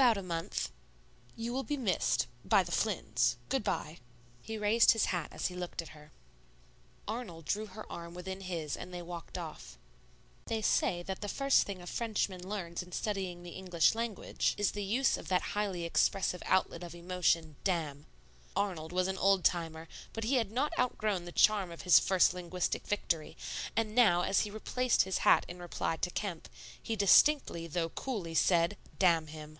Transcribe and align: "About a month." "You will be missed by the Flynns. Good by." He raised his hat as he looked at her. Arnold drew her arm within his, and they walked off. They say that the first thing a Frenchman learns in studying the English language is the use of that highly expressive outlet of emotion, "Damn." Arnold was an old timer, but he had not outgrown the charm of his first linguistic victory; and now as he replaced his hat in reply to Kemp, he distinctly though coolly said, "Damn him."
"About 0.00 0.16
a 0.16 0.22
month." 0.22 0.72
"You 1.36 1.52
will 1.52 1.62
be 1.64 1.76
missed 1.76 2.26
by 2.42 2.62
the 2.62 2.72
Flynns. 2.72 3.36
Good 3.50 3.62
by." 3.62 3.98
He 4.40 4.56
raised 4.56 4.92
his 4.92 5.06
hat 5.06 5.28
as 5.30 5.48
he 5.48 5.54
looked 5.54 5.82
at 5.82 5.88
her. 5.90 6.10
Arnold 7.06 7.44
drew 7.44 7.66
her 7.66 7.90
arm 7.92 8.14
within 8.14 8.40
his, 8.42 8.78
and 8.78 8.94
they 8.94 9.02
walked 9.02 9.36
off. 9.36 9.76
They 10.46 10.62
say 10.62 11.02
that 11.02 11.20
the 11.20 11.28
first 11.28 11.64
thing 11.66 11.82
a 11.82 11.86
Frenchman 11.86 12.40
learns 12.48 12.82
in 12.82 12.92
studying 12.92 13.42
the 13.42 13.50
English 13.50 13.94
language 13.94 14.54
is 14.56 14.70
the 14.72 14.82
use 14.84 15.18
of 15.18 15.28
that 15.28 15.42
highly 15.52 15.84
expressive 15.84 16.42
outlet 16.46 16.82
of 16.82 16.94
emotion, 16.94 17.56
"Damn." 17.62 18.06
Arnold 18.56 18.92
was 18.92 19.06
an 19.06 19.18
old 19.18 19.44
timer, 19.44 19.86
but 20.14 20.24
he 20.24 20.36
had 20.36 20.50
not 20.50 20.72
outgrown 20.78 21.26
the 21.26 21.30
charm 21.32 21.70
of 21.70 21.82
his 21.82 21.98
first 21.98 22.32
linguistic 22.32 22.86
victory; 22.86 23.36
and 23.76 23.94
now 23.94 24.22
as 24.22 24.40
he 24.40 24.50
replaced 24.50 25.02
his 25.02 25.18
hat 25.18 25.44
in 25.46 25.58
reply 25.58 25.96
to 25.98 26.08
Kemp, 26.10 26.48
he 26.82 26.96
distinctly 26.96 27.66
though 27.66 27.90
coolly 27.90 28.34
said, 28.34 28.78
"Damn 28.98 29.26
him." 29.26 29.58